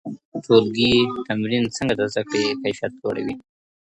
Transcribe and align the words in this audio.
ټولګي 0.43 0.93
تمرین 1.27 1.63
څنګه 1.77 1.93
د 1.99 2.01
زده 2.11 2.21
کړي 2.29 2.47
کیفیت 2.61 2.91
لوړوي؟ 2.99 3.35